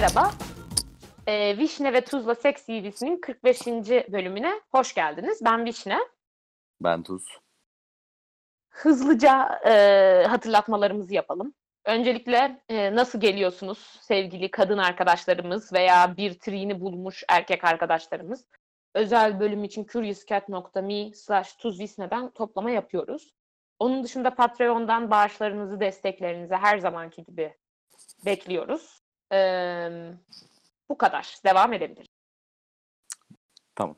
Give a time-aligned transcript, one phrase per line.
[0.00, 0.30] Merhaba.
[1.26, 3.66] Ee, Vişne ve Tuzla Seks CV'sinin 45.
[4.12, 5.40] bölümüne hoş geldiniz.
[5.44, 5.98] Ben Vişne.
[6.80, 7.24] Ben Tuz.
[8.70, 11.54] Hızlıca e, hatırlatmalarımızı yapalım.
[11.84, 18.46] Öncelikle e, nasıl geliyorsunuz sevgili kadın arkadaşlarımız veya bir triğini bulmuş erkek arkadaşlarımız?
[18.94, 23.34] Özel bölüm için curiouscat.me slash tuzvisne'den toplama yapıyoruz.
[23.78, 27.54] Onun dışında Patreon'dan bağışlarınızı, desteklerinizi her zamanki gibi
[28.24, 28.99] bekliyoruz.
[29.32, 30.12] Ee,
[30.88, 31.36] bu kadar.
[31.44, 32.08] Devam edebiliriz.
[33.74, 33.96] Tamam.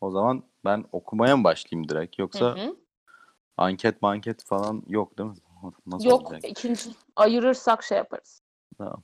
[0.00, 2.76] O zaman ben okumaya mı başlayayım direkt yoksa Hı hı.
[3.56, 5.36] anket manket falan yok değil mi?
[5.86, 6.50] Nasıl Yok olacak?
[6.50, 8.42] ikinci ayırırsak şey yaparız.
[8.78, 9.02] Tamam.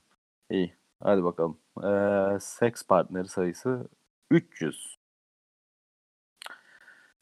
[0.49, 0.77] İyi.
[1.03, 1.59] Hadi bakalım.
[1.83, 3.87] Ee, seks partneri sayısı
[4.31, 4.98] 300.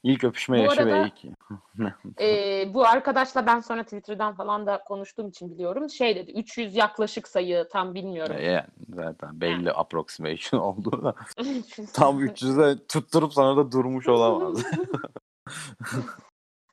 [0.03, 1.37] İlk öpüşme Bu yaşı arada- ve ilk.
[2.21, 5.89] Ee, bu arkadaşla ben sonra Twitter'dan falan da konuştuğum için biliyorum.
[5.89, 8.35] Şey dedi 300 yaklaşık sayı tam bilmiyorum.
[8.39, 11.15] yani zaten belli approximation oldu da
[11.93, 14.63] tam 300'e tutturup sonra da durmuş olamaz.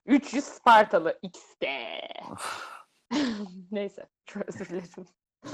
[0.07, 2.01] 300 Spartalı X'de.
[3.71, 4.07] Neyse.
[4.27, 4.85] Çok özür dilerim.
[4.85, 5.07] için.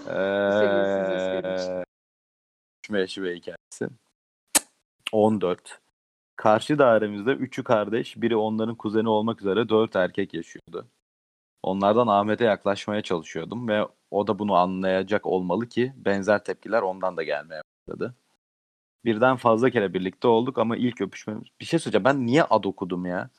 [0.06, 1.84] Eee
[2.80, 3.96] öpüşme yaşı ve hikayesi.
[5.12, 5.80] 14.
[6.40, 10.86] Karşı dairemizde üçü kardeş, biri onların kuzeni olmak üzere dört erkek yaşıyordu.
[11.62, 17.22] Onlardan Ahmet'e yaklaşmaya çalışıyordum ve o da bunu anlayacak olmalı ki benzer tepkiler ondan da
[17.22, 18.14] gelmeye başladı.
[19.04, 21.44] Birden fazla kere birlikte olduk ama ilk öpüşmemiz...
[21.60, 23.30] Bir şey söyleyeceğim ben niye ad okudum ya?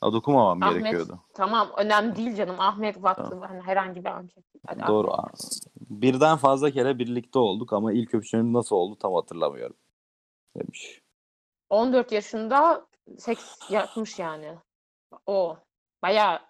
[0.00, 1.20] Ad okumamam Ahmet, gerekiyordu.
[1.34, 2.60] Tamam önemli değil canım.
[2.60, 4.44] Ahmet vakti hani herhangi bir anket.
[4.66, 5.12] Hadi Doğru.
[5.12, 5.60] Ahmet.
[5.80, 9.76] Birden fazla kere birlikte olduk ama ilk öpüşmemiz nasıl oldu tam hatırlamıyorum.
[10.56, 11.05] Demiş.
[11.70, 12.86] 14 yaşında
[13.18, 14.54] seks yapmış yani.
[15.26, 15.56] O
[16.02, 16.40] bayağı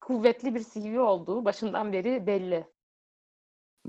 [0.00, 2.66] kuvvetli bir CV olduğu başından beri belli.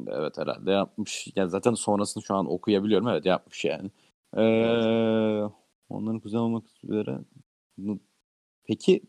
[0.08, 1.28] Evet herhalde yapmış.
[1.36, 3.08] Yani zaten sonrasını şu an okuyabiliyorum.
[3.08, 3.92] Evet yapmış yani.
[4.38, 5.50] Ee,
[5.90, 7.20] onların kuzen olmak üzere.
[8.64, 9.04] Peki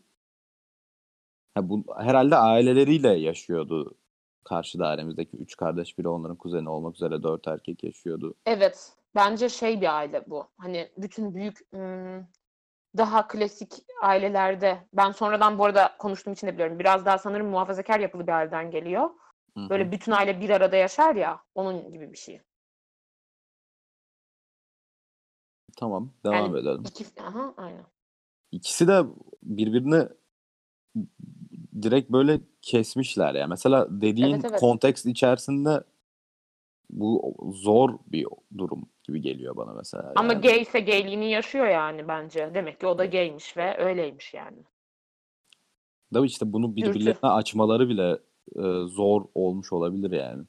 [1.55, 3.97] ha, bu herhalde aileleriyle yaşıyordu
[4.43, 8.35] karşı dairemizdeki üç kardeş biri onların kuzeni olmak üzere dört erkek yaşıyordu.
[8.45, 8.93] Evet.
[9.17, 10.47] Bence şey bir aile bu.
[10.57, 11.59] Hani bütün büyük
[12.97, 16.79] daha klasik ailelerde ben sonradan bu arada konuştuğum için de biliyorum.
[16.79, 19.09] Biraz daha sanırım muhafazakar yapılı bir aileden geliyor.
[19.53, 19.69] Hı hı.
[19.69, 21.39] Böyle bütün aile bir arada yaşar ya.
[21.55, 22.41] Onun gibi bir şey.
[25.77, 26.83] Tamam devam Yani edelim.
[26.85, 27.85] İki, aha, aynen.
[28.51, 29.03] İkisi de
[29.43, 30.07] birbirini
[31.81, 33.47] direkt böyle kesmişler ya.
[33.47, 34.59] Mesela dediğin Evet, evet.
[34.59, 35.83] kontekst içerisinde
[36.89, 38.27] bu zor bir
[38.57, 40.13] durum gibi geliyor bana mesela.
[40.15, 40.41] Ama yani.
[40.41, 42.51] gay ise gayliğini yaşıyor yani bence.
[42.53, 44.57] Demek ki o da gaymiş ve öyleymiş yani.
[46.13, 48.11] Da işte bunu birbirlerine açmaları bile
[48.55, 50.43] e, zor olmuş olabilir yani.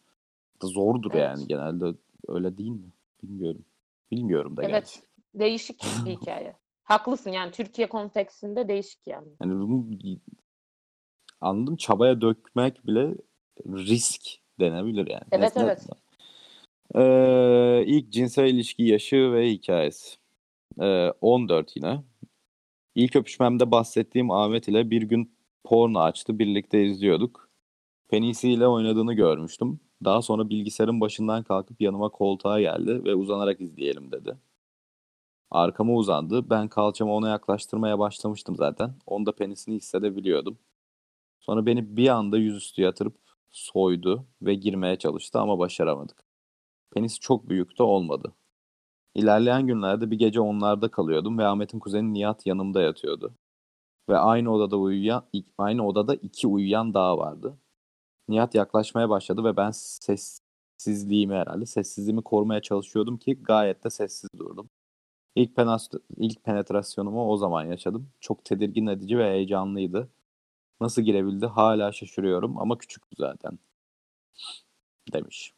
[0.62, 1.22] Zordur Evet.
[1.22, 1.94] yani genelde
[2.28, 2.92] öyle değil mi?
[3.22, 3.64] Bilmiyorum.
[4.10, 4.74] Bilmiyorum da gerçi.
[4.74, 5.08] Evet.
[5.34, 6.56] Değişik bir hikaye.
[6.82, 9.28] Haklısın yani Türkiye kontekstinde değişik yani.
[9.42, 9.86] Yani bunu
[11.40, 13.14] anladım çabaya dökmek bile
[13.66, 14.22] risk
[14.60, 15.24] denebilir yani.
[15.32, 15.60] Evet, Neyse.
[15.60, 15.86] evet.
[16.94, 20.16] Ee, ilk cinsel ilişki yaşı ve hikayesi.
[20.80, 22.04] Ee, 14 yine.
[22.94, 25.32] İlk öpüşmemde bahsettiğim Ahmet ile bir gün
[25.64, 26.38] porno açtı.
[26.38, 27.50] Birlikte izliyorduk.
[28.08, 29.80] Penisiyle oynadığını görmüştüm.
[30.04, 34.38] Daha sonra bilgisayarın başından kalkıp yanıma koltuğa geldi ve uzanarak izleyelim dedi.
[35.50, 36.50] Arkama uzandı.
[36.50, 38.94] Ben kalçamı ona yaklaştırmaya başlamıştım zaten.
[39.06, 40.58] Onda penisini hissedebiliyordum.
[41.40, 43.16] Sonra beni bir anda yüzüstü yatırıp
[43.50, 46.27] soydu ve girmeye çalıştı ama başaramadık.
[46.94, 48.34] Penis çok büyük de olmadı.
[49.14, 53.34] İlerleyen günlerde bir gece onlarda kalıyordum ve Ahmet'in kuzeni Nihat yanımda yatıyordu.
[54.10, 55.24] Ve aynı odada uyuyan,
[55.58, 57.58] aynı odada iki uyuyan daha vardı.
[58.28, 64.70] Nihat yaklaşmaya başladı ve ben sessizliğimi herhalde, sessizliğimi korumaya çalışıyordum ki gayet de sessiz durdum.
[65.36, 65.52] İlk,
[66.16, 68.10] ilk penetrasyonumu o zaman yaşadım.
[68.20, 70.10] Çok tedirgin edici ve heyecanlıydı.
[70.80, 73.58] Nasıl girebildi hala şaşırıyorum ama küçüktü zaten.
[75.12, 75.57] Demiş.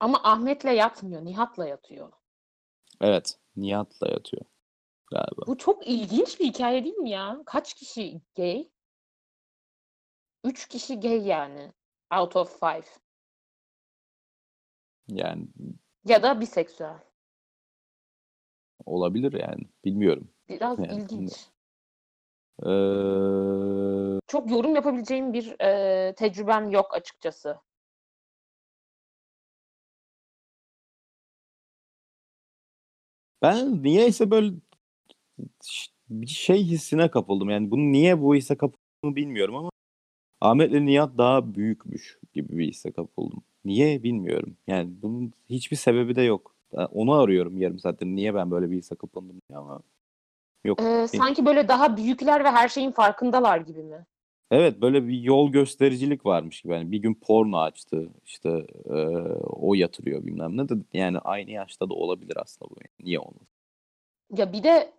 [0.00, 2.12] Ama Ahmet'le yatmıyor, Nihat'la yatıyor.
[3.00, 4.42] Evet, Nihat'la yatıyor
[5.10, 5.46] galiba.
[5.46, 7.42] Bu çok ilginç bir hikaye değil mi ya?
[7.46, 8.68] Kaç kişi gay?
[10.44, 11.72] Üç kişi gay yani.
[12.18, 12.84] Out of five.
[15.08, 15.46] Yani
[16.04, 16.98] Ya da biseksüel.
[18.84, 19.62] olabilir yani.
[19.84, 20.30] Bilmiyorum.
[20.48, 21.48] Biraz Yani, ilginç.
[22.62, 27.60] Ee, Çok yorum yapabileceğim bir e, tecrübem yok açıkçası.
[33.42, 34.54] Ben niyeyse böyle
[36.10, 37.50] bir şey hissine kapıldım.
[37.50, 39.70] Yani bunu niye bu hisse kapıldığımı bilmiyorum ama
[40.40, 43.42] Ahmet'le Nihat daha büyükmüş gibi bir hisse kapıldım.
[43.64, 44.56] Niye bilmiyorum.
[44.66, 46.54] Yani bunun hiçbir sebebi de yok.
[46.72, 48.06] Onu arıyorum yarım saattir.
[48.06, 49.80] Niye ben böyle bir hisse kapıldım diye ama
[50.64, 50.82] yok.
[50.82, 54.06] Ee, sanki böyle daha büyükler ve her şeyin farkındalar gibi mi?
[54.50, 56.72] Evet böyle bir yol göstericilik varmış gibi.
[56.72, 58.94] Yani bir gün porno açtı işte e,
[59.42, 62.74] o yatırıyor bilmem ne de yani aynı yaşta da olabilir aslında bu.
[63.00, 63.46] Niye olmasın?
[64.36, 64.92] Ya bir de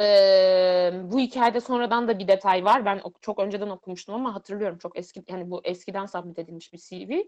[0.00, 2.84] eee, bu hikayede sonradan da bir detay var.
[2.84, 6.78] Ben ok- çok önceden okumuştum ama hatırlıyorum çok eski yani bu eskiden submit edilmiş bir
[6.78, 7.22] CV.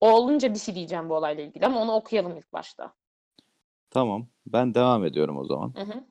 [0.00, 2.94] O olunca bir şey diyeceğim bu olayla ilgili ama onu okuyalım ilk başta.
[3.90, 5.74] Tamam ben devam ediyorum o zaman.
[5.76, 6.04] Hı hı.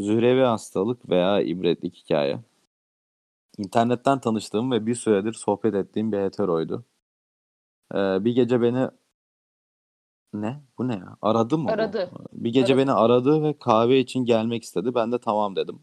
[0.00, 2.38] Zührevi hastalık veya ibretlik hikaye.
[3.60, 6.84] İnternetten tanıştığım ve bir süredir sohbet ettiğim bir heteroydu.
[7.94, 8.88] Ee, bir gece beni
[10.32, 10.62] ne?
[10.78, 11.16] Bu ne ya?
[11.22, 11.72] Aradı mı bu?
[11.72, 12.10] Aradı.
[12.32, 12.82] Bir gece Aradı.
[12.82, 14.94] beni aradı ve kahve için gelmek istedi.
[14.94, 15.80] Ben de tamam dedim.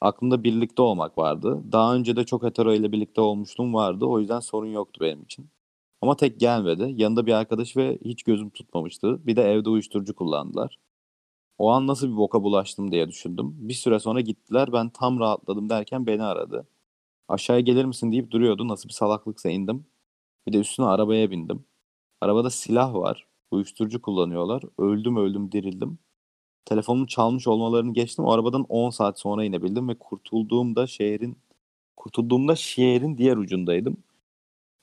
[0.00, 1.62] Aklımda birlikte olmak vardı.
[1.72, 4.04] Daha önce de çok hetero ile birlikte olmuşluğum vardı.
[4.06, 5.50] O yüzden sorun yoktu benim için.
[6.00, 6.92] Ama tek gelmedi.
[6.96, 9.26] Yanında bir arkadaş ve hiç gözüm tutmamıştı.
[9.26, 10.78] Bir de evde uyuşturucu kullandılar.
[11.58, 13.54] O an nasıl bir boka bulaştım diye düşündüm.
[13.58, 14.72] Bir süre sonra gittiler.
[14.72, 16.68] Ben tam rahatladım derken beni aradı.
[17.28, 18.68] Aşağıya gelir misin deyip duruyordu.
[18.68, 19.86] Nasıl bir salaklıksa indim.
[20.46, 21.64] Bir de üstüne arabaya bindim.
[22.20, 23.26] Arabada silah var.
[23.50, 24.62] Uyuşturucu kullanıyorlar.
[24.78, 25.98] Öldüm öldüm dirildim.
[26.64, 28.24] Telefonumu çalmış olmalarını geçtim.
[28.24, 31.38] O arabadan 10 saat sonra inebildim ve kurtulduğumda şehrin
[31.96, 33.96] kurtulduğumda şehrin diğer ucundaydım.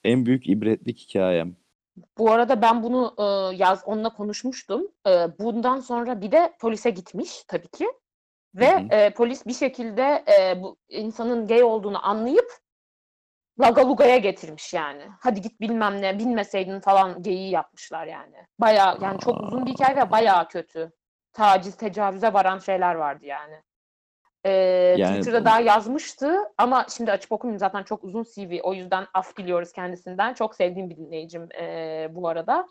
[0.04, 1.56] En büyük ibretlik hikayem.
[2.18, 4.88] Bu arada ben bunu e, yaz onunla konuşmuştum.
[5.07, 7.88] E, bundan sonra bir de polise gitmiş tabii ki.
[8.56, 8.95] Ve Hı hı.
[8.95, 12.63] e, polis bir şekilde e, bu insanın gay olduğunu anlayıp
[13.60, 15.07] Lagaluga'ya getirmiş yani.
[15.19, 18.36] Hadi git bilmem ne bilmeseydin falan geyiği yapmışlar yani.
[18.60, 20.92] Baya yani çok uzun bir hikaye ve bayağı kötü.
[21.34, 23.63] Taciz, tecavüze varan şeyler vardı yani.
[24.44, 24.51] Ee,
[24.98, 28.60] Yani Twitter'da daha yazmıştı ama şimdi açıp okumayayım zaten çok uzun CV.
[28.63, 30.34] O yüzden af diliyoruz kendisinden.
[30.34, 32.68] Çok sevdiğim bir dinleyicim ee, bu arada.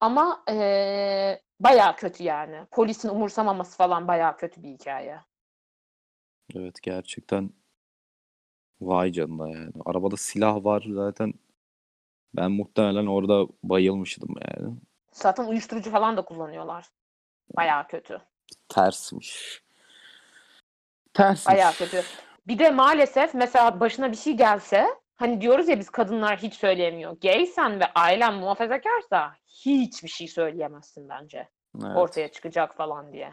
[0.00, 2.66] Ama ee, bayağı kötü yani.
[2.70, 5.20] Polisin umursamaması falan bayağı kötü bir hikaye.
[6.54, 7.50] Evet gerçekten
[8.80, 9.72] vay canına yani.
[9.84, 11.32] Arabada silah var zaten.
[12.34, 14.74] Ben muhtemelen orada bayılmıştım yani.
[15.12, 16.86] Zaten uyuşturucu falan da kullanıyorlar.
[17.56, 18.20] Bayağı kötü.
[18.68, 19.61] Tersmiş.
[21.14, 21.54] Tersmiş.
[21.54, 22.02] Bayağı kötü.
[22.46, 24.86] Bir de maalesef mesela başına bir şey gelse
[25.16, 27.16] hani diyoruz ya biz kadınlar hiç söyleyemiyor.
[27.22, 31.48] Gaysen ve ailen muhafazakarsa hiçbir şey söyleyemezsin bence.
[31.84, 33.32] Evet, Ortaya çıkacak falan diye.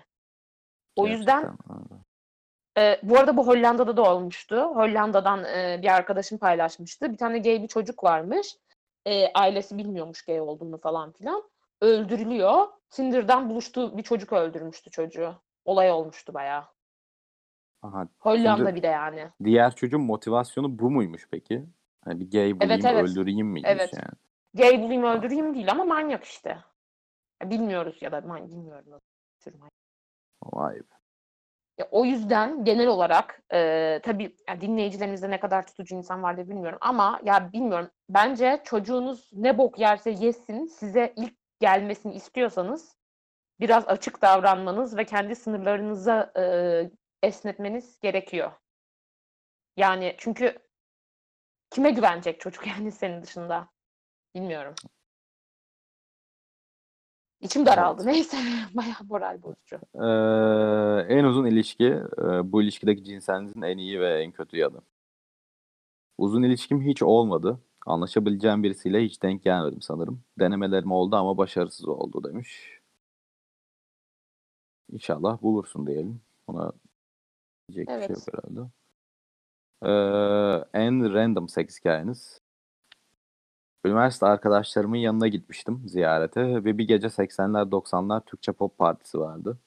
[0.95, 2.01] O yüzden öyle.
[2.77, 4.55] e, bu arada bu Hollanda'da da olmuştu.
[4.57, 7.11] Hollanda'dan e, bir arkadaşım paylaşmıştı.
[7.11, 8.55] Bir tane gay bir çocuk varmış.
[9.05, 11.43] E, ailesi bilmiyormuş gay olduğunu falan filan.
[11.81, 12.67] Öldürülüyor.
[12.89, 15.35] Tinder'dan buluştuğu bir çocuk öldürmüştü çocuğu.
[15.65, 16.63] Olay olmuştu bayağı.
[17.81, 19.29] Aha, Hollanda Şimdi- bir de yani.
[19.43, 21.65] diğer çocuğun motivasyonu bu muymuş peki?
[22.03, 23.09] Hani bir gay bulayım evet.
[23.09, 23.93] öldüreyim miymiş Evet.
[23.93, 24.13] yani?
[24.53, 26.57] Gay bulayım öldüreyim değil ama manyak işte.
[27.43, 28.99] Bilmiyoruz ya da man bilmiyorum.
[29.39, 29.73] tür manyak.
[30.43, 30.83] Vay be.
[31.77, 36.77] Ya o yüzden genel olarak e, tabii ya dinleyicilerimizde ne kadar tutucu insan vardır bilmiyorum
[36.81, 37.89] ama ya bilmiyorum.
[38.09, 42.97] Bence çocuğunuz ne bok yerse yesin size ilk gelmesini istiyorsanız
[43.59, 46.43] biraz açık davranmanız ve kendi sınırlarınıza e,
[47.23, 48.51] esnetmeniz gerekiyor.
[49.77, 50.57] Yani çünkü
[51.69, 53.69] kime güvenecek çocuk yani senin dışında?
[54.35, 54.75] Bilmiyorum.
[57.41, 58.05] İçim daraldı.
[58.05, 58.37] Neyse
[58.73, 59.75] bayağı moral bozucu.
[59.95, 61.85] Ee, en uzun ilişki
[62.17, 64.81] e, bu ilişkideki cinselinizin en iyi ve en kötü yanı.
[66.17, 67.59] Uzun ilişkim hiç olmadı.
[67.85, 70.23] Anlaşabileceğim birisiyle hiç denk gelmedim sanırım.
[70.39, 72.79] Denemelerim oldu ama başarısız oldu demiş.
[74.91, 76.21] İnşallah bulursun diyelim.
[76.47, 76.71] Ona
[77.73, 78.09] diyecek bir şey Evet.
[78.09, 78.69] yok herhalde.
[79.85, 82.41] Ee, en random seks hikayeniz.
[83.85, 89.57] Üniversite arkadaşlarımın yanına gitmiştim ziyarete ve bir gece 80'ler 90'lar Türkçe pop partisi vardı.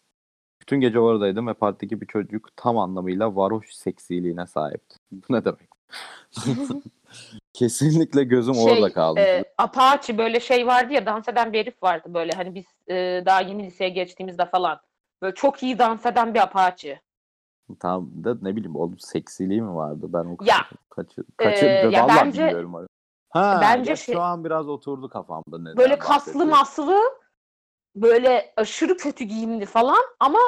[0.61, 4.97] Bütün gece oradaydım ve partideki bir çocuk tam anlamıyla varoş seksiliğine sahipti.
[5.12, 5.68] Bu ne demek?
[7.52, 9.21] Kesinlikle gözüm orada kaldı.
[9.21, 13.23] e, Apache böyle şey vardı ya dans eden bir herif vardı böyle hani biz e,
[13.26, 14.80] daha yeni liseye geçtiğimizde falan.
[15.23, 17.00] Böyle çok iyi dans eden bir Apache.
[17.81, 20.07] Tam da ne bileyim oğlum seksiliği mi vardı?
[20.09, 20.57] Ben o Ya,
[20.91, 22.75] kaçır, kaçır, e, ya bence- bilmiyorum.
[22.75, 22.87] onu.
[23.31, 25.59] Ha, bence ya şey- şu an biraz oturdu kafamda.
[25.59, 26.99] neden Böyle kaslı maslı
[27.97, 30.38] böyle aşırı kötü giyimli falan ama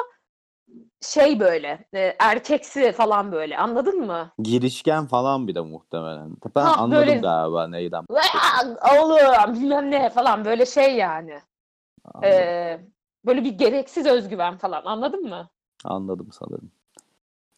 [1.01, 4.31] şey böyle e, erkeksi falan böyle anladın mı?
[4.39, 6.37] Girişken falan bir de muhtemelen.
[6.55, 8.05] Ben Ha, anladım böyle- galiba neyden.
[8.99, 11.39] Oğlum bilmem ne falan böyle şey yani.
[12.13, 12.79] Anladım, E,
[13.25, 15.49] böyle bir gereksiz özgüven falan anladın mı?
[15.83, 16.71] anladım sanırım.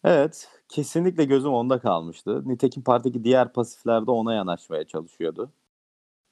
[0.04, 2.48] Evet, kesinlikle gözüm onda kalmıştı.
[2.48, 5.52] Nitekim partideki diğer pasifler de ona yanaşmaya çalışıyordu.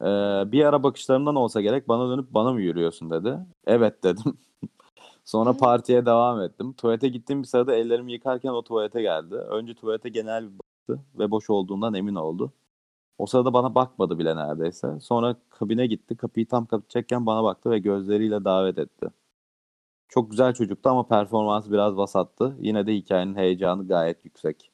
[0.02, 0.06] Ee,
[0.52, 3.38] bir ara bakışlarımdan olsa gerek bana dönüp bana mı yürüyorsun dedi.
[3.66, 4.38] Evet dedim.
[5.24, 6.72] Sonra partiye devam ettim.
[6.74, 9.34] Tuvalete gittiğim bir sırada ellerimi yıkarken o tuvalete geldi.
[9.34, 12.52] Önce tuvalete genel bir baktı ve boş olduğundan emin oldu.
[13.18, 15.00] O sırada bana bakmadı bile neredeyse.
[15.00, 16.16] Sonra kabine gitti.
[16.16, 19.08] Kapıyı tam kapatacakken bana baktı ve gözleriyle davet etti.
[20.08, 22.56] Çok güzel çocuktu ama performansı biraz vasattı.
[22.58, 24.72] Yine de hikayenin heyecanı gayet yüksek.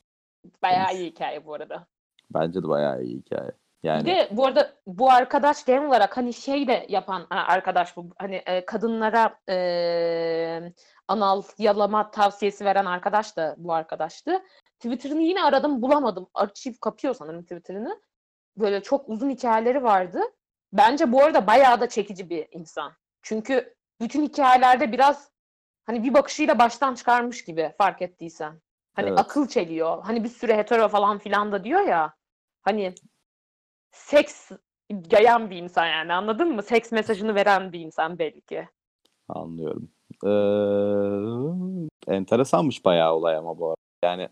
[0.62, 1.86] Bayağı iyi hikaye bu arada.
[2.30, 3.50] Bence de bayağı iyi hikaye.
[3.82, 8.10] Yani Bir de bu arada bu arkadaş genel olarak hani şey de yapan arkadaş bu
[8.18, 10.72] hani e, kadınlara e,
[11.08, 14.42] anal yalama tavsiyesi veren arkadaş da bu arkadaştı.
[14.80, 16.26] Twitter'ını yine aradım bulamadım.
[16.34, 18.00] Arşiv kapıyor sanırım Twitter'ını.
[18.56, 20.20] Böyle çok uzun hikayeleri vardı.
[20.72, 22.92] Bence bu arada bayağı da çekici bir insan.
[23.22, 25.30] Çünkü bütün hikayelerde biraz
[25.84, 28.60] hani bir bakışıyla baştan çıkarmış gibi fark ettiysen.
[28.94, 29.18] Hani Evet.
[29.18, 30.02] akıl çeliyor.
[30.02, 32.14] Hani bir sürü hetero falan filan da diyor ya.
[32.62, 32.94] Hani
[33.90, 34.50] seks
[35.10, 36.62] yayan bir insan yani anladın mı?
[36.62, 38.68] Seks mesajını veren bir insan belki.
[39.28, 39.88] anlıyorum.
[40.24, 43.76] Ee, enteresanmış bayağı olay ama bu arada.
[44.04, 44.28] Yani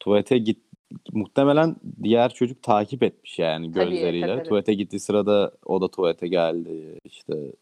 [0.00, 0.66] tuvalete git
[1.12, 4.26] muhtemelen diğer çocuk takip etmiş yani gözleriyle.
[4.26, 4.48] tabii, tabii.
[4.48, 7.52] Tuvalete gittiği sırada o da tuvalete geldi işte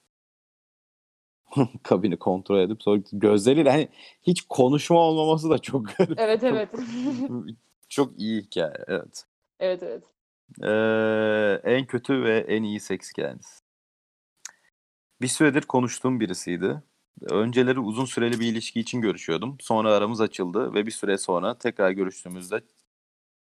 [1.83, 3.89] kabini kontrol edip sonra gözleriyle hani
[4.23, 6.21] hiç konuşma olmaması da çok garip.
[6.21, 6.69] Evet evet.
[7.89, 9.25] Çok iyi hikaye evet.
[9.61, 10.05] evet evet.
[10.63, 13.63] Ee, en kötü ve en iyi seks hikayeniz.
[15.21, 16.83] Bir süredir konuştuğum birisiydi.
[17.23, 19.57] Önceleri uzun süreli bir ilişki için görüşüyordum.
[19.61, 22.61] Sonra aramız açıldı ve bir süre sonra tekrar görüştüğümüzde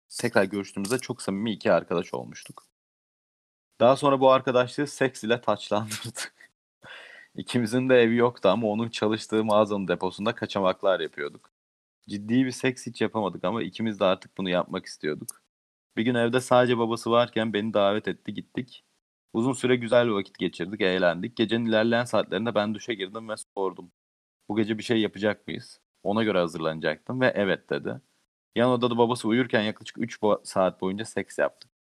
[0.10, 2.68] tekrar görüştüğümüzde çok samimi iki arkadaş olmuştuk.
[3.80, 6.34] Daha sonra bu arkadaşlığı seks ile taçlandırdık.
[7.36, 11.52] İkimizin de evi yoktu ama onun çalıştığı mağazanın deposunda kaçamaklar yapıyorduk.
[12.10, 15.44] Ciddi bir seks hiç yapamadık ama ikimiz de artık bunu yapmak istiyorduk.
[15.98, 18.86] Bir gün evde sadece babası varken beni davet etti gittik.
[19.34, 21.38] Uzun süre güzel bir vakit geçirdik, eğlendik.
[21.38, 23.92] Gecenin ilerleyen saatlerinde ben duşa girdim ve sordum.
[24.50, 25.82] Bu gece bir şey yapacak mıyız?
[26.04, 28.02] Ona göre hazırlanacaktım ve evet dedi.
[28.56, 31.72] Yan odada babası uyurken yaklaşık 3 saat boyunca seks yaptık.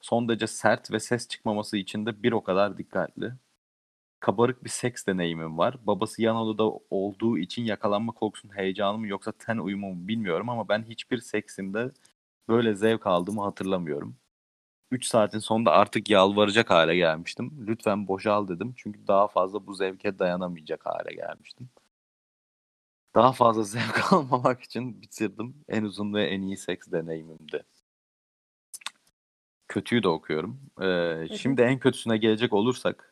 [0.00, 3.32] Son derece sert ve ses çıkmaması için de bir o kadar dikkatli.
[4.22, 5.76] Kabarık bir seks deneyimim var.
[5.86, 10.68] Babası yan odada olduğu için yakalanma korkusunun heyecanı mı yoksa ten uyumu mu bilmiyorum ama
[10.68, 11.92] ben hiçbir seksimde
[12.48, 14.16] böyle zevk aldığımı hatırlamıyorum.
[14.90, 17.66] 3 saatin sonunda artık yalvaracak hale gelmiştim.
[17.66, 18.74] Lütfen boşal dedim.
[18.76, 21.70] Çünkü daha fazla bu zevke dayanamayacak hale gelmiştim.
[23.14, 25.54] Daha fazla zevk almamak için bitirdim.
[25.68, 27.64] En uzun ve en iyi seks deneyimimdi.
[29.68, 30.60] Kötüyü de okuyorum.
[30.82, 33.11] Ee, şimdi en kötüsüne gelecek olursak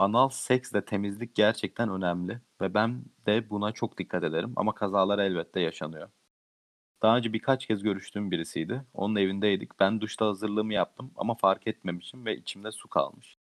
[0.00, 5.18] anal seks ve temizlik gerçekten önemli ve ben de buna çok dikkat ederim ama kazalar
[5.18, 6.10] elbette yaşanıyor.
[7.02, 8.84] Daha önce birkaç kez görüştüğüm birisiydi.
[8.94, 9.80] Onun evindeydik.
[9.80, 13.38] Ben duşta hazırlığımı yaptım ama fark etmemişim ve içimde su kalmış.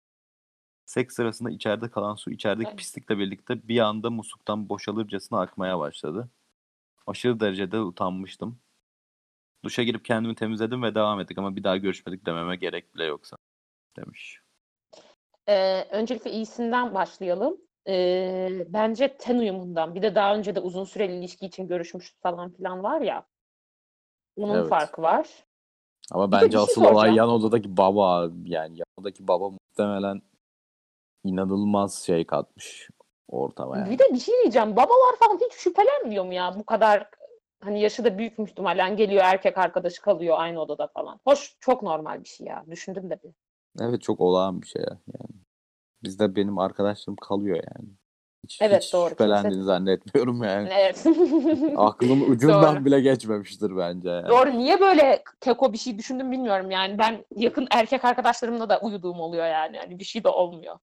[0.87, 2.79] Seks sırasında içeride kalan su içerideki Evet.
[2.79, 6.31] pislikle birlikte bir anda musluktan boşalırcasına akmaya başladı.
[7.07, 8.61] Aşırı derecede utanmıştım.
[9.65, 13.37] Duşa girip kendimi temizledim ve devam ettik ama bir daha görüşmedik dememe gerek bile yoksa
[13.97, 14.42] demiş.
[15.49, 17.57] Ee, öncelikle iyisinden başlayalım.
[17.89, 19.95] Ee, bence ten uyumundan.
[19.95, 23.27] Bir de daha önce de uzun süreli ilişki için görüşmüş falan filan var ya.
[24.37, 24.69] Onun Evet.
[24.69, 25.29] farkı var.
[26.13, 27.17] Ama Bir de bence bir şey asıl olay soracağım.
[27.17, 30.23] yan odadaki baba yani yan odadaki baba muhtemelen
[31.25, 32.89] inanılmaz şey katmış
[33.29, 33.91] ortama yani.
[33.91, 34.77] Bir de bir şey diyeceğim.
[34.77, 36.55] Babalar falan hiç şüphelenmiyor mu ya?
[36.59, 37.11] Bu kadar
[37.61, 41.21] hani yaşı da büyük muhtemelen geliyor erkek arkadaşı kalıyor aynı odada falan.
[41.27, 42.65] Hoş çok normal bir şey ya.
[42.71, 43.31] Düşündüm de bir.
[43.81, 45.43] Evet çok olağan bir şey ya, yani.
[46.03, 47.89] Bizde benim arkadaşlarım kalıyor yani.
[48.45, 49.11] Hiç, Evet, hiç doğru.
[49.11, 50.69] şüphelendiğini Kimse- zannetmiyorum yani.
[50.73, 51.07] Evet.
[51.77, 52.85] Aklım ucundan Doğru.
[52.85, 54.29] bile geçmemiştir bence yani.
[54.29, 54.51] Doğru.
[54.59, 56.99] Niye böyle keko bir şey düşündüm bilmiyorum yani.
[56.99, 59.79] Ben yakın erkek arkadaşlarımla da uyuduğum oluyor yani.
[59.79, 60.79] Hani bir şey de olmuyor.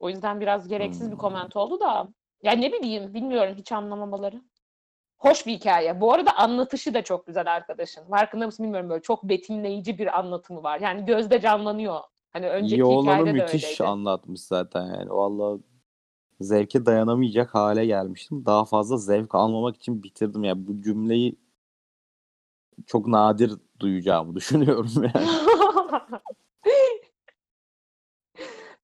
[0.00, 1.18] O yüzden biraz gereksiz bir Hmm.
[1.18, 2.08] koment oldu da.
[2.42, 4.42] Ya ne bileyim bilmiyorum hiç anlamamaları.
[5.18, 6.00] Hoş bir hikaye.
[6.00, 8.04] Bu arada anlatışı da çok güzel arkadaşın.
[8.04, 10.80] Farkında mısın bilmiyorum böyle çok betimleyici bir anlatımı var.
[10.80, 12.00] Yani gözde canlanıyor.
[12.32, 13.84] Hani önceki İyi olanı hikayede de müthiş öyleydi.
[13.84, 15.10] anlatmış zaten yani.
[15.10, 15.60] Vallahi
[16.40, 18.46] zevke dayanamayacak hale gelmiştim.
[18.46, 20.44] Daha fazla zevk almamak için bitirdim.
[20.44, 21.36] Yani bu cümleyi
[22.86, 25.26] çok nadir duyacağımı düşünüyorum yani.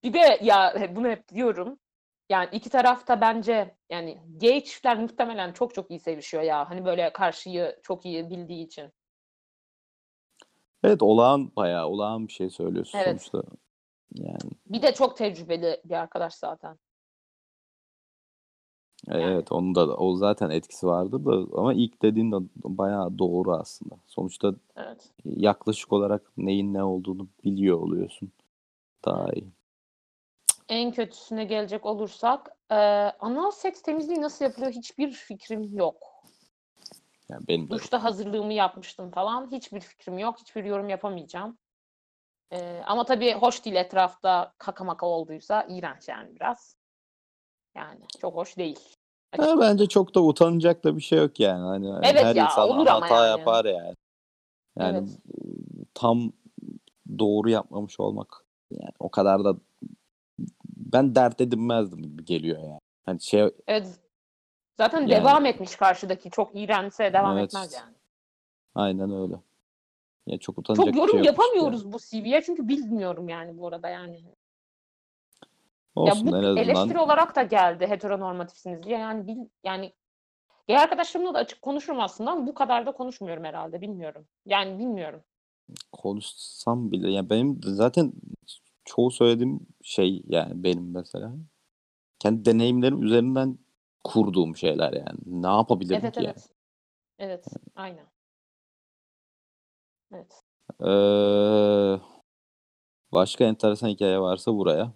[0.03, 1.79] Bir de ya bunu hep diyorum.
[2.31, 6.71] Yani iki tarafta bence yani gay çiftler muhtemelen çok çok iyi sevişiyor ya.
[6.71, 8.93] Hani böyle karşıyı çok iyi bildiği için.
[10.85, 13.07] Evet olağan bayağı olağan bir şey söylüyorsun Evet.
[13.07, 13.43] sonuçta.
[14.15, 16.79] Yani Bir de çok tecrübeli bir arkadaş zaten.
[19.09, 23.95] Evet onun da o zaten etkisi vardır da ama ilk dediğin de bayağı doğru aslında.
[24.07, 25.13] Sonuçta Evet.
[25.25, 28.33] yaklaşık olarak neyin ne olduğunu biliyor oluyorsun.
[29.05, 29.53] Daha iyi.
[30.71, 32.75] En kötüsüne gelecek olursak e,
[33.21, 35.97] anal seks temizliği nasıl yapılıyor hiçbir fikrim yok.
[37.29, 39.51] Yani benim de Duşta hazırlığımı yapmıştım falan.
[39.51, 40.39] Hiçbir fikrim yok.
[40.39, 41.59] Hiçbir yorum yapamayacağım.
[42.53, 46.77] E, ama tabii hoş değil etrafta kaka maka olduysa iğrenç yani biraz.
[47.75, 48.79] Yani çok hoş değil.
[49.37, 51.65] Ha, bence çok da utanacak da bir şey yok yani.
[51.65, 53.39] Hani Evet her ya, insan olur ama hata yani.
[53.39, 53.95] yapar yani.
[54.79, 55.19] Yani Evet.
[55.95, 56.33] tam
[57.19, 59.55] doğru yapmamış olmak yani o kadar da
[60.93, 62.81] ben dert edinmezdim gibi geliyor yani.
[63.07, 64.01] Hani şey Evet.
[64.77, 66.31] Zaten Yani- devam etmiş karşıdaki.
[66.31, 67.49] Çok iğrençse devam Evet.
[67.49, 67.95] etmez yani.
[68.75, 69.35] aynen öyle.
[70.27, 74.23] Ya çok utanacak Çok yorum şey yapamıyoruz bu CV'ye çünkü bilmiyorum yani bu arada yani.
[75.95, 76.57] Olsun ya bu en azından.
[76.57, 78.99] eleştiri olarak da geldi heteronormatifsiniz diye.
[78.99, 79.93] Yani bil, yani
[80.69, 83.81] gay arkadaşlarımla da açık konuşurum aslında ama bu kadar da konuşmuyorum herhalde.
[83.81, 84.27] Bilmiyorum.
[84.47, 85.21] Yani bilmiyorum.
[85.93, 88.13] konuşsam bile yani benim zaten
[88.97, 91.33] çoğu söylediğim şey yani benim mesela
[92.19, 93.59] kendi deneyimlerim üzerinden
[94.05, 95.19] kurduğum şeyler yani.
[95.27, 96.35] Ne yapabilirim Evet ki yani?
[96.35, 96.49] evet.
[97.19, 97.47] Evet.
[97.77, 98.07] Aynen.
[100.13, 100.43] Evet.
[100.81, 102.01] Ee,
[103.13, 104.93] başka enteresan hikaye varsa buraya.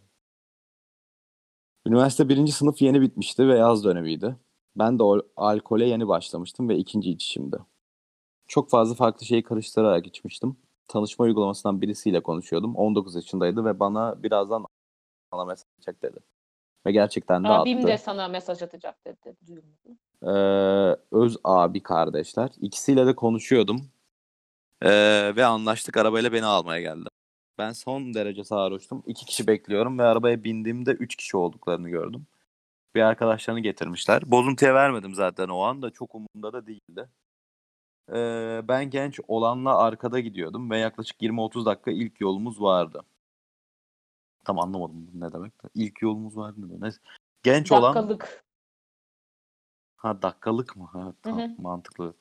[1.86, 4.36] Üniversite birinci sınıf yeni bitmişti ve yaz dönemiydi.
[4.76, 5.02] Ben de
[5.36, 7.56] alkole yeni başlamıştım ve ikinci içişimdi.
[8.46, 10.56] Çok fazla farklı şeyi karıştırarak içmiştim.
[10.88, 12.76] Tanışma uygulamasından birisiyle konuşuyordum.
[12.76, 14.66] 19 yaşındaydı ve bana birazdan
[15.32, 16.18] sana mesaj atacak dedi.
[16.86, 17.88] Ve gerçekten de Abim attı.
[17.88, 19.36] de sana mesaj atacak dedi.
[20.22, 20.28] Ee,
[21.12, 22.50] öz abi kardeşler.
[22.60, 23.90] İkisiyle de konuşuyordum.
[24.82, 27.08] Ee, ve anlaştık arabayla beni almaya geldi.
[27.58, 29.02] Ben son derece sarhoştum.
[29.06, 32.26] İki kişi bekliyorum ve arabaya bindiğimde üç kişi olduklarını gördüm.
[32.94, 34.22] Bir arkadaşlarını getirmişler.
[34.26, 35.90] Bozuntuya vermedim zaten o anda.
[35.90, 37.08] Çok umurumda da değildi.
[38.12, 43.02] Ee, ben genç olanla arkada gidiyordum ve yaklaşık 20-30 dakika ilk yolumuz vardı.
[44.44, 45.64] Tam anlamadım bu ne demek.
[45.64, 45.68] de.
[45.74, 46.60] İlk yolumuz vardı.
[46.80, 46.98] Neyse.
[47.42, 48.44] Genç olan Dakikalık.
[49.96, 50.88] Ha dakikalık mı?
[50.92, 51.62] Ha, Hı tamam, hı.
[51.62, 52.14] mantıklı.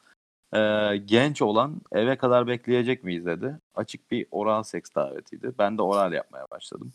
[0.54, 3.60] Ee, genç olan eve kadar bekleyecek miyiz dedi.
[3.76, 5.54] Açık bir oral seks davetiydi.
[5.60, 6.94] Ben de oral yapmaya başladım.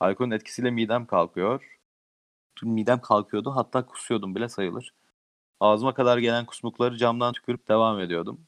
[0.00, 1.78] Alkolün etkisiyle midem kalkıyor.
[2.62, 3.50] Midem kalkıyordu.
[3.56, 4.94] Hatta kusuyordum bile sayılır.
[5.60, 8.46] Ağzıma kadar gelen kusmukları camdan tükürüp devam ediyordum.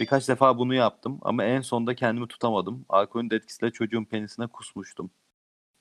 [0.00, 2.86] Birkaç defa bunu yaptım ama en sonunda kendimi tutamadım.
[2.88, 5.10] Alkolün etkisiyle çocuğun penisine kusmuştum.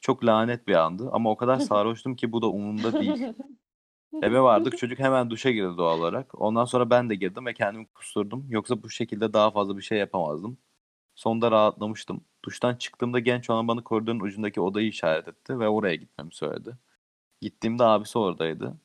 [0.01, 3.33] Çok lanet bir andı ama o kadar sarhoştum ki bu da umurumda değil.
[4.23, 6.41] Eve vardık çocuk hemen duşa girdi doğal olarak.
[6.41, 8.45] Ondan sonra ben de girdim ve kendimi kusturdum.
[8.49, 10.57] Yoksa bu şekilde daha fazla bir şey yapamazdım.
[11.15, 12.25] Sonunda rahatlamıştım.
[12.45, 16.77] Duştan çıktığımda genç olan bana koridorun ucundaki odayı işaret etti ve oraya gitmemi söyledi.
[17.41, 18.77] Gittiğimde abisi oradaydı.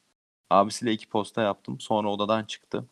[0.51, 1.81] Abisiyle iki posta yaptım.
[1.81, 2.89] Sonra odadan çıktı.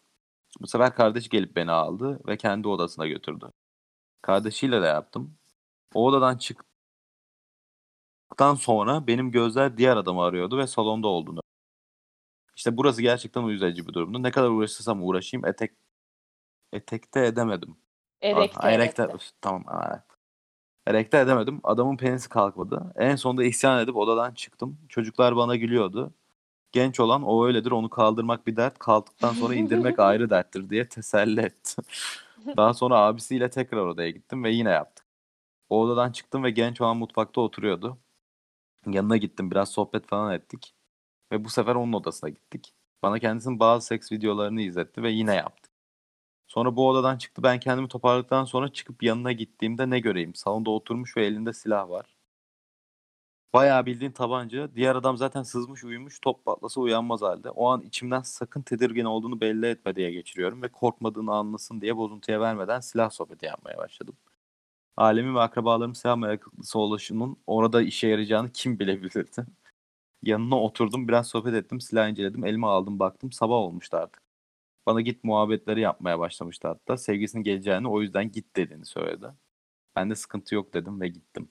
[0.60, 3.50] Bu sefer kardeş gelip beni aldı ve kendi odasına götürdü.
[4.22, 5.34] Kardeşiyle de yaptım.
[5.94, 11.40] O odadan çıktıktan sonra benim gözler diğer adamı arıyordu ve salonda olduğunu
[12.56, 14.22] işte burası gerçekten uyuzayıcı bir durumdu.
[14.22, 15.72] Ne kadar uğraşırsam uğraşayım etek
[16.72, 17.76] etekte edemedim.
[18.22, 19.02] Erekte, Ah, erekte.
[19.02, 19.26] erekte.
[19.40, 19.64] Tamam.
[19.90, 20.02] evet.
[20.86, 21.60] Erekte edemedim.
[21.64, 22.92] Adamın penisi kalkmadı.
[22.96, 24.78] En sonunda isyan edip odadan çıktım.
[24.88, 26.14] Çocuklar bana gülüyordu.
[26.72, 28.78] Genç olan o öyledir onu kaldırmak bir dert.
[28.78, 31.82] Kalktıktan sonra indirmek ayrı derttir diye teselli etti.
[32.56, 35.06] Daha sonra abisiyle tekrar odaya gittim ve yine yaptık.
[35.68, 37.98] O odadan çıktım ve genç olan mutfakta oturuyordu.
[38.86, 40.74] Yanına gittim biraz sohbet falan ettik.
[41.32, 42.74] Ve bu sefer onun odasına gittik.
[43.02, 45.72] Bana kendisinin bazı seks videolarını izletti ve yine yaptık.
[46.48, 47.42] Sonra bu odadan çıktı.
[47.42, 50.34] Ben kendimi toparladıktan sonra çıkıp yanına gittiğimde ne göreyim?
[50.34, 52.11] Salonda oturmuş ve elinde silah var.
[53.54, 54.74] Bayağı bildiğin tabanca.
[54.74, 56.18] Diğer adam zaten sızmış uyumuş.
[56.20, 57.50] Top patlasa uyanmaz halde.
[57.50, 60.62] O an içimden sakın tedirgin olduğunu belli etme diye geçiriyorum.
[60.62, 64.16] Ve korkmadığını anlasın diye bozuntuya vermeden silah sohbeti yapmaya başladım.
[64.96, 69.46] Alemim ve akrabalarım silah meraklısı oluşumun orada işe yarayacağını kim bilebilirdi?
[70.22, 74.22] Yanına oturdum biraz sohbet ettim silah inceledim elime aldım baktım sabah olmuştu artık.
[74.86, 76.96] Bana git muhabbetleri yapmaya başlamıştı hatta.
[76.96, 79.26] Sevgisinin geleceğini o yüzden git dediğini söyledi.
[79.96, 81.48] Ben de sıkıntı yok dedim ve gittim.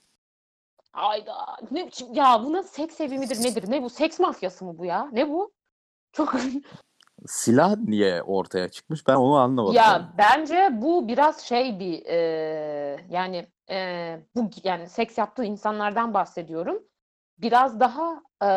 [0.93, 1.58] Ayda.
[1.71, 3.71] Ne biçim ya bu nasıl seks evi midir nedir?
[3.71, 3.89] Ne bu?
[3.89, 5.10] Seks mafyası mı bu ya?
[5.12, 5.54] Ne bu?
[6.12, 6.34] Çok
[7.27, 9.75] Silah niye ortaya çıkmış ben onu anlamadım.
[9.75, 12.17] ya bence bu biraz şey bir e,
[13.10, 16.84] yani e, bu yani seks yaptığı insanlardan bahsediyorum.
[17.38, 18.51] Biraz daha e,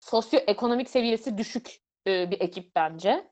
[0.00, 3.30] sosyoekonomik seviyesi düşük e, bir ekip bence.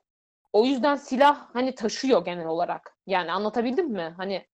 [0.53, 2.97] O yüzden silah hani taşıyor genel olarak.
[3.07, 4.13] Yani anlatabildim mi?
[4.17, 4.47] Hani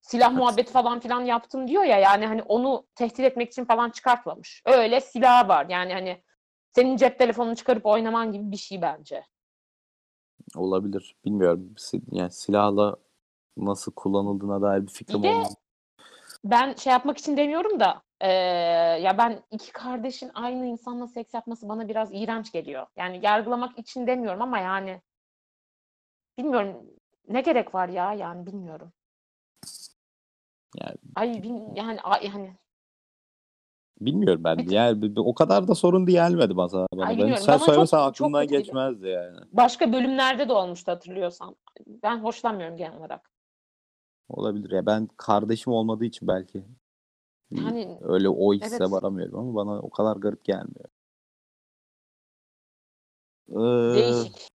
[0.00, 4.62] silah muhabbeti falan filan yaptım diyor ya yani hani onu tehdit etmek için falan çıkartmamış.
[4.66, 5.66] Öyle silah var.
[5.68, 6.22] Yani hani
[6.74, 9.24] senin cep telefonunu çıkarıp oynaman gibi bir şey bence.
[10.56, 11.16] Olabilir.
[11.24, 11.74] Bilmiyorum.
[12.12, 12.96] Yani silahla
[13.56, 15.42] nasıl kullanıldığına dair bir fikrim Bir de-.
[16.44, 18.28] Ben şey yapmak için demiyorum da eee,
[19.02, 22.86] ya ben iki kardeşin aynı insanla seks yapması bana biraz iğrenç geliyor.
[22.96, 25.02] Yani yargılamak için demiyorum ama yani
[26.38, 26.86] bilmiyorum
[27.28, 28.92] ne gerek var ya yani bilmiyorum.
[30.78, 32.56] Yani Ay bin, yani yani
[34.00, 34.58] bilmiyorum ben.
[34.58, 36.86] Bir- Yani bir- bir- o kadar da sorun gelmedi bana.
[36.92, 37.06] bana.
[37.06, 38.62] Ay Ben sen çok- söylemesen çok aklımdan kötüydü.
[38.62, 39.38] geçmezdi yani.
[39.52, 41.56] başka bölümlerde de olmuştu hatırlıyorsan.
[41.86, 43.30] Ben hoşlanmıyorum genel olarak.
[44.28, 44.86] Olabilir ya.
[44.86, 46.64] Ben kardeşim olmadığı için belki
[47.50, 48.90] bir- Yani öyle o hisse evet.
[48.90, 50.88] varamıyorum ama bana o kadar garip gelmiyor.
[53.50, 54.50] Ee, değişik.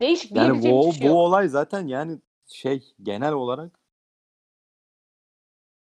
[0.00, 3.79] Değişik Yani diyebileceğim bu, şey bu olay zaten yani şey genel olarak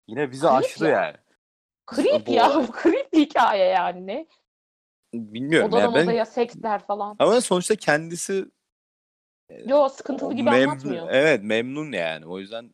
[0.08, 0.91] yine bizi Creep aştı ya.
[0.91, 1.15] yani.
[1.96, 2.52] Creep bu ya.
[2.58, 2.68] olay.
[2.84, 4.08] Creep bir hikaye yani.
[4.08, 4.28] Ne?
[5.13, 7.15] Bilmiyorum Odadan ya ben odaya seksler falan.
[7.20, 8.46] ama sonuçta kendisi
[9.65, 11.08] Yo sıkıntılı gibi mem- anlatmıyor.
[11.12, 12.26] Evet memnun yani.
[12.26, 12.74] O yüzden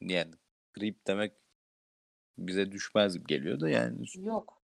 [0.00, 0.34] yani
[0.78, 1.32] creep demek
[2.38, 4.62] bize düşmez gibi geliyor da yani Yok.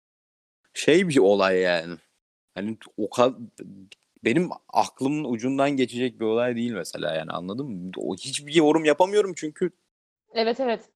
[0.75, 1.97] şey bir olay yani.
[2.55, 3.35] Hani o kadar
[4.25, 7.91] benim aklımın ucundan geçecek bir olay değil mesela yani anladın mı?
[7.97, 9.71] O hiçbir yorum yapamıyorum çünkü
[10.35, 10.91] Evet evet.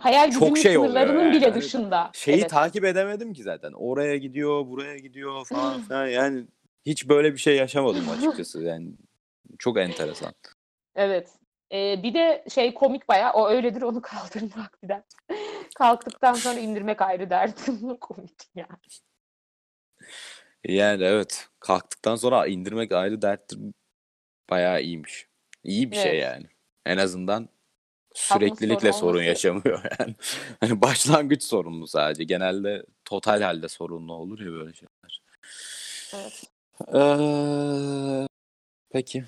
[0.00, 1.36] Hayal Çok şey sınırlarının yani.
[1.36, 2.10] bile dışında.
[2.14, 2.50] şeyi Evet.
[2.50, 3.72] takip edemedim ki zaten.
[3.72, 6.06] Oraya gidiyor, buraya gidiyor falan filan.
[6.06, 6.44] Yani
[6.86, 8.62] hiç böyle bir şey yaşamadım açıkçası.
[8.62, 8.92] Yani
[9.58, 10.34] çok enteresan.
[10.94, 11.28] Evet.
[11.72, 13.32] Ee, bir de şey komik bayağı.
[13.32, 15.04] O öyledir onu kaldırmak bir de.
[15.74, 17.96] Kalktıktan sonra indirmek ayrı derdim.
[18.00, 18.68] komik ya.
[20.64, 21.48] Yani evet.
[21.60, 23.58] Kalktıktan sonra indirmek ayrı derttir.
[24.50, 25.28] Bayağı iyiymiş.
[25.64, 26.22] İyi bir şey Evet.
[26.22, 26.46] yani.
[26.86, 27.48] En azından
[28.14, 30.14] süreklilikle sorun yaşamıyor yani.
[30.60, 32.24] Hani başlangıç sorunlu sadece.
[32.24, 35.22] Genelde total halde sorunlu olur ya böyle şeyler.
[36.14, 36.42] Evet.
[36.94, 38.26] Ee,
[38.90, 39.24] peki.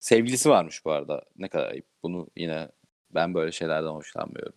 [0.00, 1.22] Sevgilisi varmış bu arada.
[1.36, 1.86] Ne kadar ayıp.
[2.02, 2.68] Bunu yine
[3.10, 4.54] ben böyle şeylerden hoşlanmıyorum.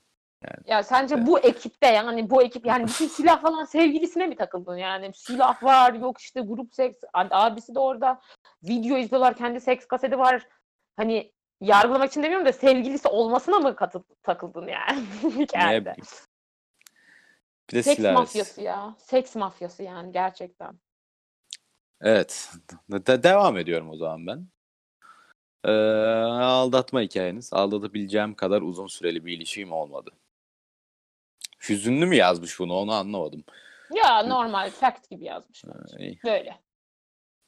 [0.67, 1.27] Ya sence Evet.
[1.27, 5.11] bu ekipte yani bu ekip yani bütün silah falan sevgilisine mi takıldın yani?
[5.13, 8.21] Silah var yok işte grup seks abisi de orada
[8.63, 10.47] video izliyorlar kendi seks kaseti var.
[10.97, 15.81] Hani yargılamak için demiyorum da sevgilisi olmasına mı katı, takıldın yani Ne hikayede?
[15.91, 16.05] bileyim.
[17.71, 18.13] Bir de Seks silah.
[18.13, 18.95] mafyası ya.
[18.97, 20.79] Seks mafyası yani gerçekten.
[22.01, 22.49] Evet.
[22.89, 24.47] De- devam ediyorum o zaman ben.
[25.65, 25.71] Ee,
[26.31, 27.53] aldatma hikayeniz.
[27.53, 30.11] Aldatabileceğim kadar uzun süreli bir ilişkim olmadı.
[31.69, 33.43] Hüzünlü mü yazmış bunu onu anlamadım.
[33.91, 36.17] Ya normal fact gibi yazmış bence.
[36.23, 36.59] Böyle.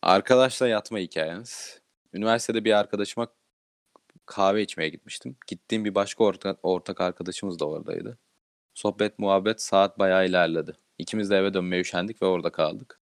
[0.02, 1.82] Arkadaşla yatma hikayeniz.
[2.14, 3.28] Üniversitede bir arkadaşıma
[4.28, 5.38] kahve içmeye gitmiştim.
[5.48, 8.18] Gittiğim bir başka orta, ortak arkadaşımız da oradaydı.
[8.74, 10.74] Sohbet, muhabbet saat bayağı ilerledi.
[10.98, 13.02] İkimiz de eve dönmeye üşendik ve orada kaldık.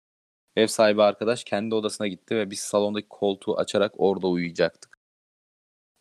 [0.56, 5.00] Ev sahibi arkadaş kendi odasına gitti ve biz salondaki koltuğu açarak orada uyuyacaktık.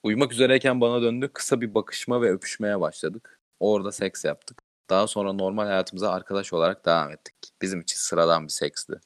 [0.03, 1.31] Uyumak üzereyken bana döndü.
[1.35, 3.41] Kısa bir bakışma ve öpüşmeye başladık.
[3.61, 4.63] Orada seks yaptık.
[4.91, 7.35] Daha sonra normal hayatımıza arkadaş olarak devam ettik.
[7.63, 9.01] Bizim için sıradan bir seksti.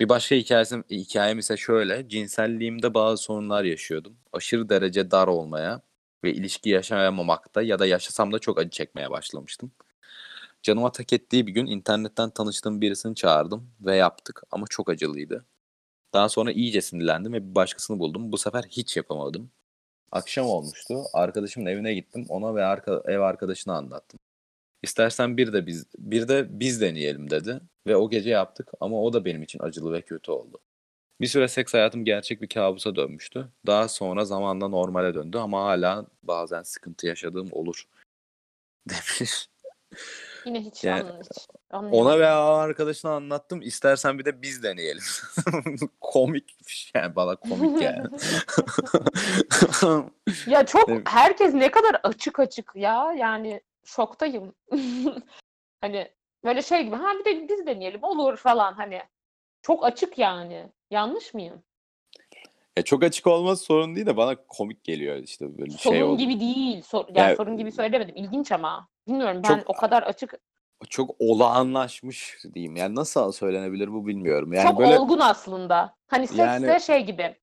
[0.00, 2.08] Bir başka hikayesim, hikayem ise şöyle.
[2.08, 4.16] Cinselliğimde bazı sorunlar yaşıyordum.
[4.32, 5.82] Aşırı derece dar olmaya
[6.24, 9.72] ve ilişki yaşayamamakta ya da yaşasam da çok acı çekmeye başlamıştım.
[10.62, 15.44] Canıma tak ettiği bir gün internetten tanıştığım birisini çağırdım ve yaptık ama çok acılıydı.
[16.12, 18.32] Daha sonra iyice sinirlendim ve bir başkasını buldum.
[18.32, 19.50] Bu sefer hiç yapamadım.
[20.12, 21.04] Akşam olmuştu.
[21.12, 22.26] Arkadaşımın evine gittim.
[22.28, 24.20] Ona ve arka, ev arkadaşına anlattım.
[24.82, 29.12] İstersen bir de biz bir de biz deneyelim dedi ve o gece yaptık ama o
[29.12, 30.58] da benim için acılı ve kötü oldu.
[31.20, 33.48] Bir süre seks hayatım gerçek bir kabusa dönmüştü.
[33.66, 37.84] Daha sonra zamanla normale döndü ama hala bazen sıkıntı yaşadığım olur.
[38.88, 39.48] Demiş.
[40.46, 43.62] Yine hiç, Yani anla- hiç Ona ve arkadaşına anlattım.
[43.62, 45.02] İstersen bir de biz deneyelim.
[46.00, 48.06] Komikmiş yani bana komik yani.
[50.46, 54.54] Ya çok herkes ne kadar açık açık ya yani şoktayım.
[55.80, 56.08] Hani
[56.44, 59.00] böyle şey gibi ha bir de biz deneyelim olur falan hani.
[59.62, 60.66] Çok açık yani.
[60.90, 61.62] Yanlış mıyım?
[62.76, 66.18] Ya çok açık olması sorun değil de bana komik geliyor işte böyle sorun şey oldu.
[66.18, 66.82] gibi değil.
[66.82, 68.16] Sor, yani Ya- sorun gibi söylemedim.
[68.16, 68.88] İlginç ama.
[69.08, 70.34] Bilmiyorum ben Çok- o kadar açık
[70.88, 72.76] Çok olağanlaşmış diyeyim.
[72.76, 74.52] Yani nasıl söylenebilir bu bilmiyorum.
[74.52, 75.94] Yani çok böyle olgun aslında.
[76.06, 77.36] Hani seks Yani- şey gibi.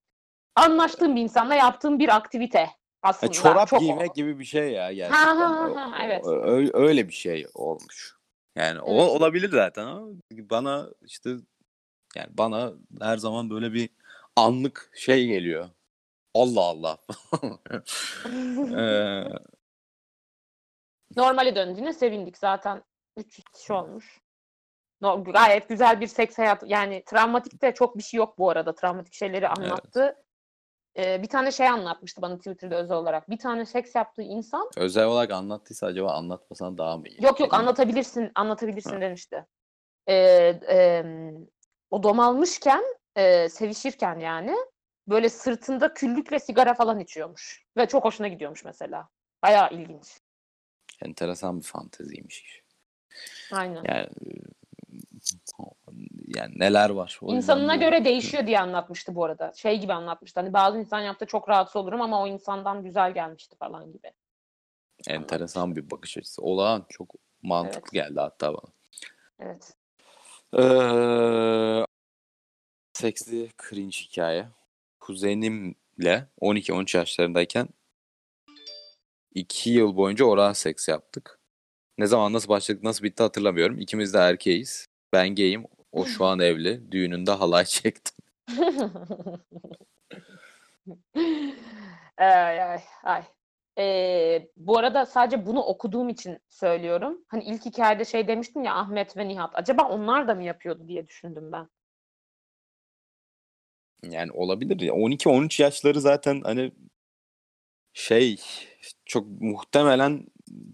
[0.54, 2.70] Anlaştığın bir insanla yaptığın bir aktivite
[3.02, 3.32] aslında.
[3.32, 5.36] çorap çok giymek gibi bir şey ya gerçekten.
[5.36, 6.24] ha, ha, O- ha, evet.
[6.24, 8.16] o- Öyle, öyle bir şey olmuş.
[8.56, 9.02] Yani o Evet.
[9.10, 11.30] olabilir zaten ama bana işte
[12.16, 13.90] yani bana her zaman böyle bir
[14.36, 15.68] anlık şey geliyor.
[16.34, 16.98] Allah Allah.
[18.78, 19.24] Ee,
[21.16, 22.82] Normale döndüğüne sevindik zaten.
[23.16, 24.20] 300 kişi olmuş.
[25.00, 26.66] No, gayet güzel bir seks hayatı.
[26.66, 28.74] Yani travmatikte çok bir şey yok bu arada.
[28.74, 30.16] Travmatik şeyleri anlattı.
[30.98, 33.30] Ee, bir tane şey anlatmıştı bana Twitter'da özel olarak.
[33.30, 37.24] Bir tane seks yaptığı insan Özel olarak anlattıysa acaba anlatmasan daha mı iyi?
[37.24, 39.00] Yok yok anlatabilirsin anlatabilirsin Ha.
[39.00, 39.46] demişti.
[40.06, 40.14] Ee,
[40.68, 41.04] e,
[41.90, 42.84] o domalmışken
[43.16, 44.56] e, sevişirken yani
[45.08, 47.64] böyle sırtında küllükle sigara falan içiyormuş.
[47.76, 49.08] Ve çok hoşuna gidiyormuş mesela.
[49.42, 50.20] Bayağı ilginç.
[51.04, 52.62] Enteresan bir fanteziymiş.
[53.52, 53.84] Aynen.
[53.88, 54.08] Yani
[56.26, 57.18] yani neler var?
[57.22, 59.52] O İnsanına göre değişiyor diye anlatmıştı bu arada.
[59.56, 60.40] Şey gibi anlatmıştı.
[60.40, 64.12] Hani bazı insan yaptı çok rahatsız olurum ama o insandan güzel gelmişti falan gibi.
[65.08, 66.42] enteresan bir bakış açısı.
[66.42, 68.72] Olağan çok mantıklı geldi hatta bana.
[69.40, 69.74] Evet.
[70.58, 71.84] Ee,
[72.92, 74.48] seksli cringe hikaye.
[75.00, 77.68] Kuzenimle 12-13 yaşlarındayken
[79.34, 81.38] 2 yıl boyunca oral seks yaptık.
[81.98, 83.80] Ne zaman nasıl başladık nasıl bitti hatırlamıyorum.
[83.80, 84.86] İkimiz de erkeğiz.
[85.12, 85.64] Ben gayim.
[85.96, 86.92] O şu an evli.
[86.92, 88.14] Düğününde halay çektim.
[92.18, 93.22] ay ay ay.
[93.78, 97.24] Ee, bu arada sadece bunu okuduğum için söylüyorum.
[97.28, 99.50] Hani ilk hikayede şey demiştin ya Ahmet ve Nihat.
[99.54, 101.68] Acaba onlar da mı yapıyordu diye düşündüm ben.
[104.02, 104.80] Yani olabilir.
[104.80, 104.92] ya.
[104.92, 106.72] 12-13 yaşları zaten hani
[107.92, 108.40] şey
[109.04, 110.26] çok muhtemelen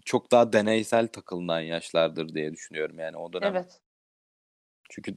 [0.04, 3.56] çok daha deneysel takılınan yaşlardır diye düşünüyorum yani o dönem.
[3.56, 3.80] Evet.
[4.92, 5.16] Çünkü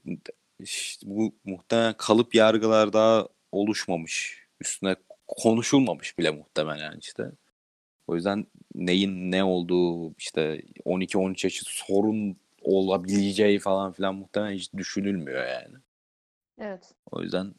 [0.60, 4.46] işte bu muhtemelen kalıp yargılar daha oluşmamış.
[4.62, 4.96] Üstüne
[5.28, 7.32] konuşulmamış bile muhtemelen işte.
[8.08, 15.48] O yüzden neyin ne olduğu işte 12-13 yaşı sorun olabileceği falan filan muhtemelen hiç düşünülmüyor
[15.48, 15.76] yani.
[16.60, 16.94] Evet.
[17.12, 17.56] O yüzden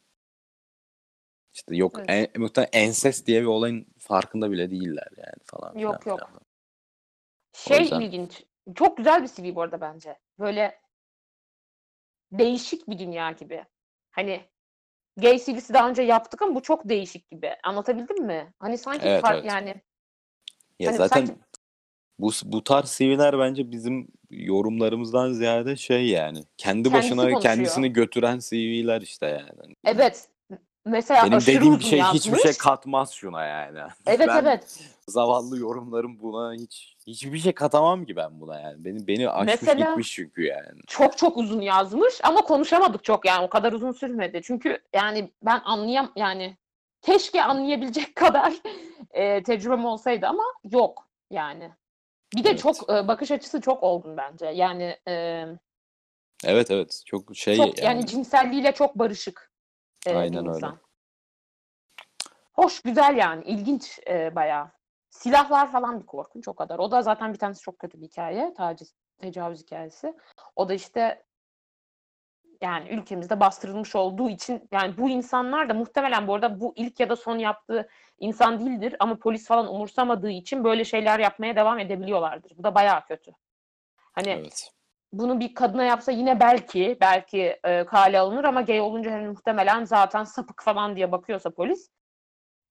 [1.55, 2.31] işte yok Evet.
[2.35, 5.79] en, muhtemelen ensest diye bir olayın farkında bile değiller yani falan.
[5.79, 6.21] Yok, yok.
[6.29, 6.41] filan.
[7.53, 8.45] Şey yüzden- ilginç.
[8.75, 10.19] Çok güzel bir CV bu arada bence.
[10.39, 10.86] Böyle
[12.33, 13.65] değişik bir dünya gibi.
[14.11, 14.41] Hani
[15.17, 17.51] gay CV'si daha önce yaptık ama bu çok değişik gibi.
[17.65, 18.53] Anlatabildim mi?
[18.59, 19.53] Hani sanki Evet, fark evet.
[19.53, 19.75] yani
[20.79, 21.41] Ya Hani zaten sanki-
[22.19, 27.41] bu bu tarz CV'ler bence bizim yorumlarımızdan ziyade şey yani kendi Kendisi başına konuşuyor.
[27.43, 29.75] kendisini götüren CV'ler işte yani.
[29.85, 30.29] evet.
[30.87, 32.43] Mesela Benim aşırı dediğim bir şey hiçbir yazmış.
[32.43, 33.79] şey katmaz şuna yani.
[34.07, 34.81] Evet Ben evet.
[35.09, 38.85] zavallı yorumlarım buna hiç hiçbir şey katamam ki ben buna yani.
[38.85, 40.81] Beni beni aşmış Mesela- gitmiş çünkü yani.
[40.87, 44.41] Çok çok uzun yazmış ama konuşamadık çok yani o kadar uzun sürmedi.
[44.45, 46.57] Çünkü yani ben anlayam yani
[47.03, 48.53] keşke anlayabilecek kadar
[49.11, 51.71] e, tecrübem olsaydı ama yok yani.
[52.37, 52.59] Bir de Evet.
[52.61, 54.47] çok e, bakış açısı çok olgun bence.
[54.47, 55.45] Yani e,
[56.45, 58.07] Evet evet çok şey çok yani, yani.
[58.07, 59.51] cinselliğiyle çok barışık
[60.15, 60.67] Aynen öyle.
[62.53, 63.45] Hoş, güzel yani.
[63.45, 64.71] ilginç e, bayağı.
[65.11, 66.79] Silahlar falan bir korkunç o kadar.
[66.79, 68.55] O da zaten bir tanesi çok kötü bir hikaye.
[68.55, 70.17] Taciz, tecavüz hikayesi.
[70.57, 71.23] O da işte
[72.61, 77.09] yani ülkemizde bastırılmış olduğu için yani bu insanlar da muhtemelen bu arada bu ilk ya
[77.09, 77.89] da son yaptığı
[78.19, 82.53] insan değildir ama polis falan umursamadığı için böyle şeyler yapmaya devam edebiliyorlardır.
[82.59, 83.33] Bu da bayağı kötü.
[83.97, 84.76] Hani Evet.
[85.19, 89.85] Bunu bir kadına yapsa yine belki belki e, kale alınır ama gay olunca hani muhtemelen
[89.85, 91.91] zaten sapık falan diye bakıyorsa polis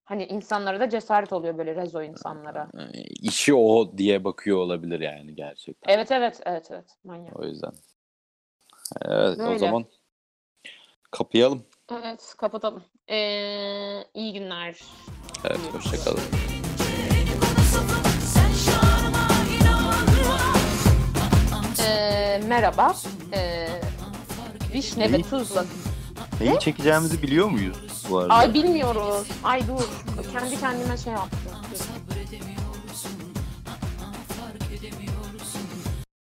[0.06, 2.68] hani insanlara da cesaret oluyor böyle rezo insanlara.
[2.74, 5.94] Yani işi o diye bakıyor olabilir yani gerçekten.
[5.94, 7.40] Evet evet evet evet manyak.
[7.40, 7.72] O yüzden.
[9.06, 9.60] Evet o Böyle.
[9.60, 9.86] zaman
[11.12, 11.66] kapayalım.
[11.92, 12.84] Evet kapatalım.
[13.10, 14.80] Ee, iyi günler.
[15.46, 16.22] Evet hoşçakalın.
[22.40, 22.94] Merhaba.
[23.34, 23.68] Ee,
[24.74, 25.66] vişne ve tuzla.
[26.42, 27.78] Neyi çekeceğimizi biliyor muyuz
[28.10, 28.34] bu arada?
[28.34, 29.28] Ay bilmiyoruz.
[29.44, 29.84] Ay dur.
[30.34, 31.30] Kendi kendime şey yap.